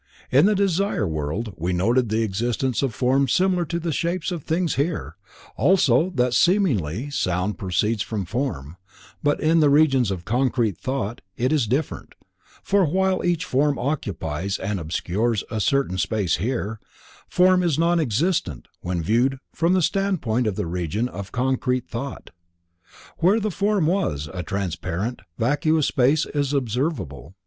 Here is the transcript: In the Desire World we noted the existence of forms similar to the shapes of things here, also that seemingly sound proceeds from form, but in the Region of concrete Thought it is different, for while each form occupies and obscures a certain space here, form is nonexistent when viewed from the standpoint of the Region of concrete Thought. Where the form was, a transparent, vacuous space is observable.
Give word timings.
In 0.31 0.47
the 0.47 0.55
Desire 0.55 1.07
World 1.07 1.53
we 1.59 1.73
noted 1.73 2.09
the 2.09 2.23
existence 2.23 2.81
of 2.81 2.91
forms 2.91 3.31
similar 3.31 3.65
to 3.65 3.79
the 3.79 3.91
shapes 3.91 4.31
of 4.31 4.41
things 4.43 4.73
here, 4.73 5.15
also 5.55 6.09
that 6.15 6.33
seemingly 6.33 7.11
sound 7.11 7.59
proceeds 7.59 8.01
from 8.01 8.25
form, 8.25 8.77
but 9.21 9.39
in 9.39 9.59
the 9.59 9.69
Region 9.69 10.03
of 10.09 10.25
concrete 10.25 10.75
Thought 10.79 11.21
it 11.37 11.53
is 11.53 11.67
different, 11.67 12.15
for 12.63 12.85
while 12.85 13.23
each 13.23 13.45
form 13.45 13.77
occupies 13.77 14.57
and 14.57 14.79
obscures 14.79 15.43
a 15.51 15.61
certain 15.61 15.99
space 15.99 16.37
here, 16.37 16.79
form 17.27 17.61
is 17.61 17.77
nonexistent 17.77 18.67
when 18.81 19.03
viewed 19.03 19.37
from 19.53 19.73
the 19.73 19.83
standpoint 19.83 20.47
of 20.47 20.55
the 20.55 20.65
Region 20.65 21.07
of 21.07 21.31
concrete 21.31 21.87
Thought. 21.87 22.31
Where 23.19 23.39
the 23.39 23.51
form 23.51 23.85
was, 23.85 24.27
a 24.33 24.41
transparent, 24.41 25.21
vacuous 25.37 25.85
space 25.85 26.25
is 26.25 26.53
observable. 26.53 27.35